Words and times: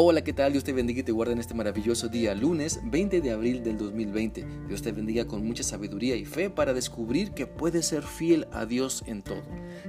Hola, 0.00 0.22
¿qué 0.22 0.32
tal? 0.32 0.52
Dios 0.52 0.62
te 0.62 0.72
bendiga 0.72 1.00
y 1.00 1.02
te 1.02 1.10
guarde 1.10 1.32
en 1.32 1.40
este 1.40 1.54
maravilloso 1.54 2.06
día, 2.06 2.32
lunes 2.32 2.78
20 2.84 3.20
de 3.20 3.32
abril 3.32 3.64
del 3.64 3.76
2020. 3.76 4.46
Dios 4.68 4.80
te 4.80 4.92
bendiga 4.92 5.26
con 5.26 5.44
mucha 5.44 5.64
sabiduría 5.64 6.14
y 6.14 6.24
fe 6.24 6.50
para 6.50 6.72
descubrir 6.72 7.32
que 7.32 7.48
puedes 7.48 7.86
ser 7.86 8.04
fiel 8.04 8.46
a 8.52 8.64
Dios 8.64 9.02
en 9.08 9.22
todo. 9.22 9.42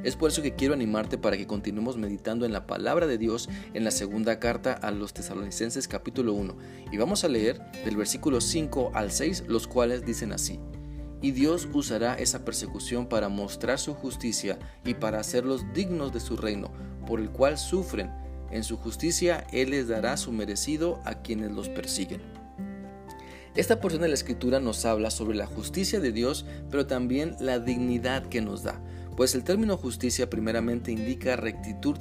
Es 0.04 0.16
por 0.16 0.32
eso 0.32 0.42
que 0.42 0.56
quiero 0.56 0.74
animarte 0.74 1.20
para 1.20 1.38
que 1.38 1.45
continuemos 1.45 1.95
meditando 1.98 2.48
en 2.48 2.54
la 2.54 2.66
palabra 2.66 3.05
de 3.05 3.20
Dios 3.20 3.50
en 3.76 3.84
la 3.84 3.91
segunda 3.91 4.40
carta 4.40 4.73
a 4.73 4.90
los 4.90 5.14
tesalonicenses 5.14 5.88
capítulo 5.88 6.34
1. 6.34 6.57
Y 6.91 6.98
vamos 6.98 7.23
a 7.23 7.28
leer 7.28 7.62
del 7.86 7.96
versículo 7.96 8.41
5 8.41 8.94
al 8.96 9.12
6, 9.12 9.44
los 9.48 9.68
cuales 9.68 10.07
dicen 10.07 10.34
así. 10.34 10.60
Y 11.21 11.34
Dios 11.34 11.70
usará 11.71 12.16
esa 12.16 12.44
persecución 12.44 13.05
para 13.05 13.30
mostrar 13.30 13.78
su 13.78 13.94
justicia 13.94 14.57
y 14.84 14.96
para 14.96 15.20
hacerlos 15.20 15.71
dignos 15.76 16.12
de 16.12 16.20
su 16.20 16.36
reino, 16.36 16.71
por 17.05 17.20
el 17.20 17.30
cual 17.30 17.60
sufren 17.60 18.10
en 18.52 18.63
su 18.63 18.77
justicia 18.77 19.45
Él 19.52 19.71
les 19.71 19.88
dará 19.88 20.17
su 20.17 20.31
merecido 20.31 20.99
a 21.05 21.16
quienes 21.16 21.52
los 21.52 21.70
persiguen. 21.70 22.21
Esta 23.55 23.81
porción 23.81 24.03
de 24.03 24.07
la 24.07 24.13
escritura 24.13 24.59
nos 24.59 24.85
habla 24.85 25.09
sobre 25.09 25.35
la 25.35 25.48
justicia 25.48 25.99
de 25.99 26.12
Dios, 26.12 26.45
pero 26.70 26.85
también 26.85 27.35
la 27.40 27.59
dignidad 27.59 28.27
que 28.27 28.41
nos 28.41 28.63
da, 28.63 28.80
pues 29.17 29.35
el 29.35 29.43
término 29.43 29.76
justicia 29.76 30.30
primeramente 30.30 30.91
indica 30.91 31.35
rectitud, 31.35 31.98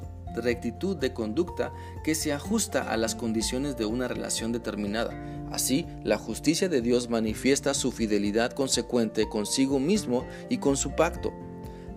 de 0.95 1.13
conducta 1.13 1.73
que 2.03 2.15
se 2.15 2.31
ajusta 2.31 2.83
a 2.83 2.95
las 2.95 3.13
condiciones 3.13 3.75
de 3.75 3.85
una 3.85 4.07
relación 4.07 4.53
determinada. 4.53 5.11
Así, 5.51 5.85
la 6.03 6.17
justicia 6.17 6.69
de 6.69 6.81
Dios 6.81 7.09
manifiesta 7.09 7.73
su 7.73 7.91
fidelidad 7.91 8.53
consecuente 8.53 9.27
consigo 9.27 9.79
mismo 9.79 10.25
y 10.49 10.59
con 10.59 10.77
su 10.77 10.91
pacto. 10.95 11.33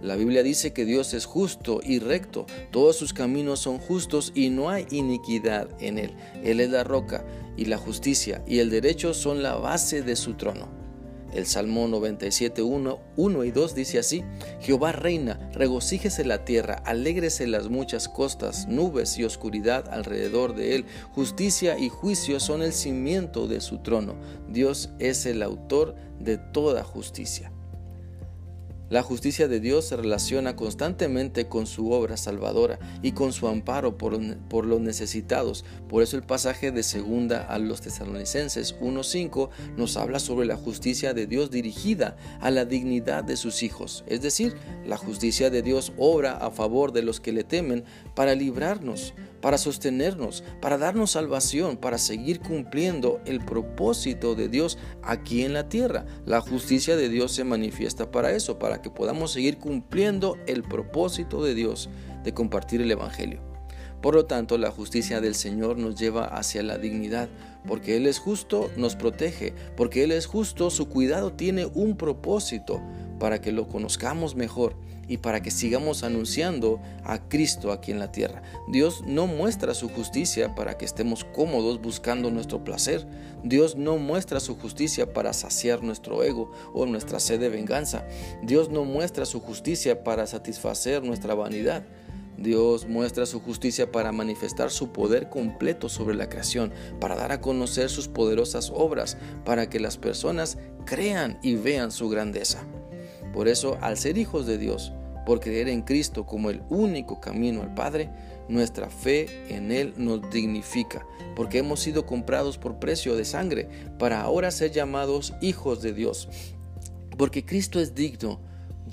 La 0.02 0.16
Biblia 0.16 0.42
dice 0.42 0.72
que 0.72 0.84
Dios 0.84 1.14
es 1.14 1.26
justo 1.26 1.80
y 1.80 2.00
recto, 2.00 2.46
todos 2.72 2.96
sus 2.96 3.12
caminos 3.12 3.60
son 3.60 3.78
justos 3.78 4.32
y 4.34 4.50
no 4.50 4.68
hay 4.68 4.84
iniquidad 4.90 5.68
en 5.78 5.96
él. 5.96 6.10
Él 6.42 6.58
es 6.58 6.70
la 6.70 6.82
roca 6.82 7.24
y 7.56 7.66
la 7.66 7.78
justicia 7.78 8.42
y 8.44 8.58
el 8.58 8.68
derecho 8.68 9.14
son 9.14 9.44
la 9.44 9.54
base 9.54 10.02
de 10.02 10.16
su 10.16 10.34
trono. 10.34 10.68
El 11.32 11.46
Salmo 11.46 11.86
97, 11.86 12.62
1, 12.62 13.44
y 13.44 13.50
2 13.52 13.74
dice 13.76 14.00
así, 14.00 14.24
Jehová 14.60 14.90
reina, 14.90 15.50
regocíjese 15.54 16.24
la 16.24 16.44
tierra, 16.44 16.82
alégrese 16.84 17.46
las 17.46 17.68
muchas 17.68 18.08
costas, 18.08 18.66
nubes 18.66 19.16
y 19.18 19.24
oscuridad 19.24 19.88
alrededor 19.88 20.56
de 20.56 20.74
él, 20.74 20.84
justicia 21.12 21.78
y 21.78 21.88
juicio 21.88 22.40
son 22.40 22.60
el 22.60 22.72
cimiento 22.72 23.46
de 23.46 23.60
su 23.60 23.78
trono, 23.78 24.16
Dios 24.48 24.90
es 24.98 25.24
el 25.24 25.42
autor 25.42 25.94
de 26.18 26.38
toda 26.38 26.82
justicia. 26.82 27.52
La 28.92 29.02
justicia 29.02 29.48
de 29.48 29.58
Dios 29.58 29.86
se 29.86 29.96
relaciona 29.96 30.54
constantemente 30.54 31.48
con 31.48 31.66
su 31.66 31.92
obra 31.92 32.18
salvadora 32.18 32.78
y 33.00 33.12
con 33.12 33.32
su 33.32 33.48
amparo 33.48 33.96
por, 33.96 34.66
los 34.66 34.80
necesitados. 34.82 35.64
Por 35.88 36.02
eso 36.02 36.18
el 36.18 36.24
pasaje 36.24 36.72
de 36.72 36.82
segunda 36.82 37.40
a 37.46 37.58
los 37.58 37.80
tesalonicenses 37.80 38.78
1.5 38.80 39.48
nos 39.78 39.96
habla 39.96 40.18
sobre 40.18 40.44
la 40.44 40.58
justicia 40.58 41.14
de 41.14 41.26
Dios 41.26 41.50
dirigida 41.50 42.18
a 42.42 42.50
la 42.50 42.66
dignidad 42.66 43.24
de 43.24 43.38
sus 43.38 43.62
hijos. 43.62 44.04
Es 44.08 44.20
decir, 44.20 44.56
la 44.84 44.98
justicia 44.98 45.48
de 45.48 45.62
Dios 45.62 45.94
obra 45.96 46.36
a 46.36 46.50
favor 46.50 46.92
de 46.92 47.00
los 47.00 47.18
que 47.18 47.32
le 47.32 47.44
temen 47.44 47.84
para 48.14 48.34
librarnos, 48.34 49.14
para 49.40 49.56
sostenernos, 49.58 50.44
para 50.60 50.76
darnos 50.76 51.12
salvación, 51.12 51.78
para 51.78 51.96
seguir 51.96 52.40
cumpliendo 52.40 53.20
el 53.24 53.44
propósito 53.44 54.34
de 54.34 54.48
Dios 54.48 54.76
aquí 55.02 55.44
en 55.44 55.54
la 55.54 55.70
tierra. 55.70 56.04
La 56.26 56.42
justicia 56.42 56.94
de 56.94 57.08
Dios 57.08 57.32
se 57.32 57.44
manifiesta 57.44 58.10
para 58.10 58.32
eso, 58.32 58.58
que 58.82 58.90
podamos 58.90 59.32
seguir 59.32 59.58
cumpliendo 59.58 60.36
el 60.46 60.62
propósito 60.62 61.42
de 61.42 61.54
Dios 61.54 61.88
de 62.24 62.34
compartir 62.34 62.80
el 62.82 62.90
Evangelio. 62.90 63.40
Por 64.02 64.16
lo 64.16 64.26
tanto, 64.26 64.58
la 64.58 64.72
justicia 64.72 65.20
del 65.20 65.36
Señor 65.36 65.78
nos 65.78 65.94
lleva 65.94 66.24
hacia 66.24 66.64
la 66.64 66.76
dignidad, 66.76 67.28
porque 67.66 67.96
Él 67.96 68.08
es 68.08 68.18
justo, 68.18 68.68
nos 68.76 68.96
protege, 68.96 69.54
porque 69.76 70.02
Él 70.02 70.10
es 70.10 70.26
justo, 70.26 70.70
su 70.70 70.88
cuidado 70.88 71.32
tiene 71.32 71.66
un 71.66 71.96
propósito 71.96 72.82
para 73.22 73.40
que 73.40 73.52
lo 73.52 73.68
conozcamos 73.68 74.34
mejor 74.34 74.74
y 75.06 75.18
para 75.18 75.40
que 75.40 75.52
sigamos 75.52 76.02
anunciando 76.02 76.80
a 77.04 77.28
Cristo 77.28 77.70
aquí 77.70 77.92
en 77.92 78.00
la 78.00 78.10
tierra. 78.10 78.42
Dios 78.66 79.04
no 79.06 79.28
muestra 79.28 79.74
su 79.74 79.88
justicia 79.88 80.56
para 80.56 80.76
que 80.76 80.84
estemos 80.84 81.22
cómodos 81.22 81.80
buscando 81.80 82.32
nuestro 82.32 82.64
placer. 82.64 83.06
Dios 83.44 83.76
no 83.76 83.96
muestra 83.96 84.40
su 84.40 84.56
justicia 84.56 85.12
para 85.12 85.32
saciar 85.34 85.84
nuestro 85.84 86.24
ego 86.24 86.50
o 86.74 86.84
nuestra 86.84 87.20
sed 87.20 87.38
de 87.38 87.48
venganza. 87.48 88.04
Dios 88.42 88.70
no 88.70 88.84
muestra 88.84 89.24
su 89.24 89.38
justicia 89.38 90.02
para 90.02 90.26
satisfacer 90.26 91.04
nuestra 91.04 91.36
vanidad. 91.36 91.84
Dios 92.36 92.88
muestra 92.88 93.24
su 93.26 93.38
justicia 93.38 93.92
para 93.92 94.10
manifestar 94.10 94.72
su 94.72 94.90
poder 94.90 95.28
completo 95.28 95.88
sobre 95.88 96.16
la 96.16 96.28
creación, 96.28 96.72
para 96.98 97.14
dar 97.14 97.30
a 97.30 97.40
conocer 97.40 97.88
sus 97.88 98.08
poderosas 98.08 98.72
obras, 98.74 99.16
para 99.44 99.70
que 99.70 99.78
las 99.78 99.96
personas 99.96 100.58
crean 100.86 101.38
y 101.40 101.54
vean 101.54 101.92
su 101.92 102.08
grandeza. 102.08 102.66
Por 103.32 103.48
eso, 103.48 103.78
al 103.80 103.96
ser 103.96 104.18
hijos 104.18 104.46
de 104.46 104.58
Dios, 104.58 104.92
por 105.24 105.40
creer 105.40 105.68
en 105.68 105.82
Cristo 105.82 106.26
como 106.26 106.50
el 106.50 106.62
único 106.68 107.20
camino 107.20 107.62
al 107.62 107.74
Padre, 107.74 108.10
nuestra 108.48 108.90
fe 108.90 109.26
en 109.48 109.70
Él 109.70 109.94
nos 109.96 110.30
dignifica, 110.30 111.06
porque 111.36 111.58
hemos 111.58 111.80
sido 111.80 112.06
comprados 112.06 112.58
por 112.58 112.78
precio 112.78 113.16
de 113.16 113.24
sangre, 113.24 113.68
para 113.98 114.20
ahora 114.20 114.50
ser 114.50 114.72
llamados 114.72 115.34
hijos 115.40 115.80
de 115.82 115.92
Dios. 115.92 116.28
Porque 117.16 117.44
Cristo 117.44 117.80
es 117.80 117.94
digno, 117.94 118.40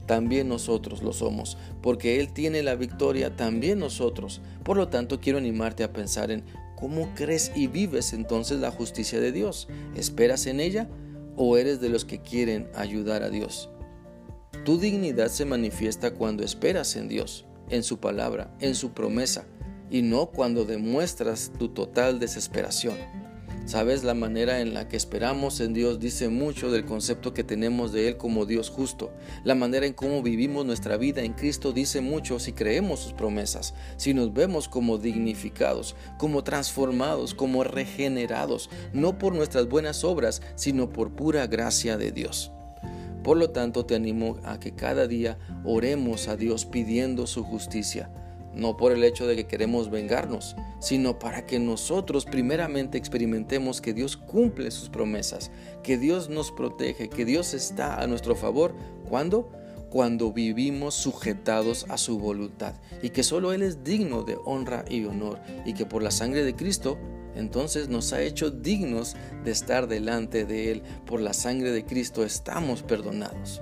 también 0.06 0.48
nosotros 0.48 1.02
lo 1.04 1.14
somos, 1.14 1.58
porque 1.82 2.20
Él 2.20 2.34
tiene 2.34 2.64
la 2.64 2.76
victoria, 2.76 3.36
también 3.36 3.80
nosotros. 3.80 4.42
Por 4.64 4.78
lo 4.78 4.88
tanto, 4.88 5.20
quiero 5.20 5.38
animarte 5.38 5.84
a 5.84 5.94
pensar 5.94 6.32
en 6.32 6.44
cómo 6.76 7.14
crees 7.16 7.52
y 7.56 7.68
vives 7.68 8.14
entonces 8.14 8.60
la 8.60 8.72
justicia 8.72 9.20
de 9.20 9.32
Dios. 9.32 9.68
¿Esperas 9.96 10.46
en 10.46 10.60
ella 10.60 10.90
o 11.36 11.58
eres 11.58 11.80
de 11.80 11.90
los 11.90 12.06
que 12.06 12.22
quieren 12.22 12.70
ayudar 12.76 13.24
a 13.24 13.30
Dios? 13.30 13.70
Tu 14.66 14.78
dignidad 14.78 15.30
se 15.30 15.46
manifiesta 15.46 16.12
cuando 16.12 16.44
esperas 16.44 16.96
en 16.96 17.08
Dios, 17.08 17.46
en 17.70 17.84
su 17.84 18.00
palabra, 18.00 18.54
en 18.60 18.76
su 18.76 18.92
promesa, 18.92 19.46
y 19.90 20.02
no 20.02 20.28
cuando 20.28 20.66
demuestras 20.66 21.52
tu 21.58 21.70
total 21.70 22.20
desesperación. 22.20 22.98
Sabes, 23.66 24.04
la 24.04 24.16
manera 24.16 24.62
en 24.62 24.74
la 24.74 24.88
que 24.88 24.98
esperamos 24.98 25.60
en 25.60 25.74
Dios 25.74 26.00
dice 26.00 26.28
mucho 26.30 26.72
del 26.72 26.86
concepto 26.86 27.36
que 27.36 27.44
tenemos 27.44 27.92
de 27.92 28.08
Él 28.08 28.18
como 28.18 28.48
Dios 28.48 28.72
justo. 28.72 29.12
La 29.44 29.54
manera 29.54 29.86
en 29.86 29.94
cómo 29.94 30.24
vivimos 30.24 30.66
nuestra 30.66 30.98
vida 30.98 31.22
en 31.22 31.34
Cristo 31.34 31.72
dice 31.72 32.02
mucho 32.02 32.40
si 32.40 32.54
creemos 32.54 33.02
sus 33.02 33.14
promesas, 33.14 33.76
si 33.96 34.16
nos 34.16 34.34
vemos 34.34 34.68
como 34.68 34.98
dignificados, 34.98 35.96
como 36.18 36.44
transformados, 36.44 37.36
como 37.36 37.64
regenerados, 37.64 38.72
no 38.92 39.20
por 39.20 39.36
nuestras 39.36 39.70
buenas 39.70 40.04
obras, 40.04 40.42
sino 40.56 40.92
por 40.92 41.12
pura 41.12 41.46
gracia 41.46 41.96
de 41.96 42.12
Dios. 42.12 42.52
Por 43.30 43.38
lo 43.38 43.52
tanto, 43.52 43.86
te 43.86 43.94
animo 43.94 44.38
a 44.44 44.60
que 44.60 44.72
cada 44.72 45.06
día 45.06 45.38
oremos 45.64 46.28
a 46.28 46.36
Dios 46.36 46.66
pidiendo 46.66 47.28
su 47.28 47.44
justicia, 47.44 48.10
no 48.56 48.76
por 48.76 48.92
el 48.92 49.04
hecho 49.04 49.28
de 49.28 49.36
que 49.36 49.46
queremos 49.46 49.92
vengarnos, 49.92 50.56
sino 50.80 51.20
para 51.20 51.46
que 51.46 51.60
nosotros 51.60 52.26
primeramente 52.26 52.98
experimentemos 52.98 53.82
que 53.82 53.94
Dios 53.94 54.18
cumple 54.18 54.72
sus 54.72 54.90
promesas, 54.90 55.52
que 55.84 56.00
Dios 56.00 56.30
nos 56.30 56.52
protege, 56.52 57.08
que 57.08 57.24
Dios 57.24 57.54
está 57.54 58.02
a 58.02 58.08
nuestro 58.08 58.36
favor. 58.36 58.74
¿Cuándo? 59.08 59.52
Cuando 59.92 60.34
vivimos 60.34 60.96
sujetados 60.96 61.86
a 61.88 62.00
su 62.00 62.18
voluntad 62.18 62.74
y 63.04 63.12
que 63.12 63.22
solo 63.22 63.54
Él 63.54 63.62
es 63.62 63.84
digno 63.84 64.24
de 64.24 64.40
honra 64.44 64.86
y 64.90 65.06
honor 65.06 65.40
y 65.68 65.74
que 65.74 65.86
por 65.86 66.02
la 66.02 66.10
sangre 66.10 66.44
de 66.44 66.56
Cristo 66.56 66.98
entonces 67.40 67.90
nos 67.90 68.14
ha 68.14 68.22
hecho 68.22 68.52
dignos 68.52 69.16
de 69.44 69.52
estar 69.52 69.88
delante 69.88 70.46
de 70.46 70.72
Él. 70.72 70.84
Por 71.06 71.22
la 71.22 71.34
sangre 71.34 71.72
de 71.72 71.86
Cristo 71.86 72.24
estamos 72.24 72.84
perdonados. 72.84 73.62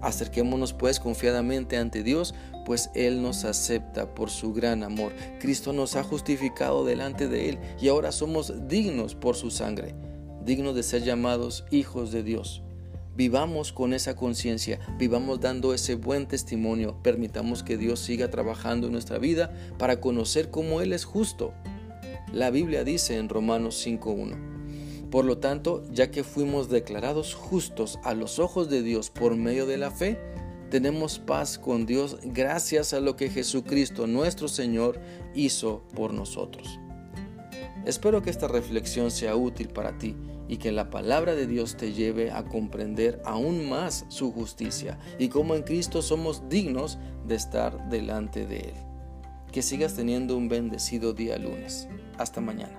Acerquémonos 0.00 0.72
pues 0.74 1.00
confiadamente 1.00 1.76
ante 1.76 2.02
Dios, 2.02 2.34
pues 2.64 2.90
Él 2.94 3.22
nos 3.22 3.44
acepta 3.44 4.14
por 4.14 4.30
su 4.30 4.52
gran 4.52 4.82
amor. 4.82 5.12
Cristo 5.40 5.72
nos 5.72 5.96
ha 5.96 6.04
justificado 6.04 6.84
delante 6.84 7.28
de 7.28 7.48
Él 7.48 7.58
y 7.80 7.88
ahora 7.88 8.12
somos 8.12 8.68
dignos 8.68 9.14
por 9.14 9.34
su 9.34 9.50
sangre, 9.50 9.94
dignos 10.44 10.74
de 10.74 10.82
ser 10.82 11.02
llamados 11.02 11.64
hijos 11.70 12.12
de 12.12 12.22
Dios. 12.22 12.62
Vivamos 13.16 13.72
con 13.72 13.94
esa 13.94 14.14
conciencia, 14.14 14.78
vivamos 14.96 15.40
dando 15.40 15.74
ese 15.74 15.96
buen 15.96 16.28
testimonio, 16.28 17.02
permitamos 17.02 17.64
que 17.64 17.76
Dios 17.76 17.98
siga 17.98 18.30
trabajando 18.30 18.86
en 18.86 18.92
nuestra 18.92 19.18
vida 19.18 19.52
para 19.76 19.98
conocer 19.98 20.52
cómo 20.52 20.80
Él 20.82 20.92
es 20.92 21.04
justo 21.04 21.52
la 22.32 22.50
Biblia 22.50 22.84
dice 22.84 23.16
en 23.16 23.28
Romanos 23.28 23.84
5.1, 23.86 25.10
por 25.10 25.24
lo 25.24 25.38
tanto, 25.38 25.82
ya 25.90 26.10
que 26.10 26.22
fuimos 26.22 26.68
declarados 26.68 27.34
justos 27.34 27.98
a 28.04 28.14
los 28.14 28.38
ojos 28.38 28.68
de 28.68 28.82
Dios 28.82 29.10
por 29.10 29.36
medio 29.36 29.66
de 29.66 29.78
la 29.78 29.90
fe, 29.90 30.18
tenemos 30.70 31.18
paz 31.18 31.58
con 31.58 31.86
Dios 31.86 32.18
gracias 32.22 32.92
a 32.92 33.00
lo 33.00 33.16
que 33.16 33.30
Jesucristo 33.30 34.06
nuestro 34.06 34.48
Señor 34.48 35.00
hizo 35.34 35.82
por 35.94 36.12
nosotros. 36.12 36.78
Espero 37.86 38.20
que 38.20 38.28
esta 38.28 38.48
reflexión 38.48 39.10
sea 39.10 39.34
útil 39.34 39.68
para 39.68 39.96
ti 39.96 40.14
y 40.46 40.58
que 40.58 40.72
la 40.72 40.90
palabra 40.90 41.34
de 41.34 41.46
Dios 41.46 41.76
te 41.76 41.94
lleve 41.94 42.30
a 42.30 42.44
comprender 42.44 43.22
aún 43.24 43.66
más 43.68 44.04
su 44.08 44.30
justicia 44.30 44.98
y 45.18 45.28
cómo 45.28 45.54
en 45.54 45.62
Cristo 45.62 46.02
somos 46.02 46.50
dignos 46.50 46.98
de 47.26 47.36
estar 47.36 47.88
delante 47.88 48.46
de 48.46 48.58
Él. 48.58 48.87
Que 49.52 49.62
sigas 49.62 49.94
teniendo 49.94 50.36
un 50.36 50.48
bendecido 50.48 51.12
día 51.12 51.38
lunes. 51.38 51.88
Hasta 52.18 52.40
mañana. 52.40 52.78